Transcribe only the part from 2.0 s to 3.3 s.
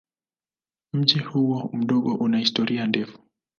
una historia ndefu.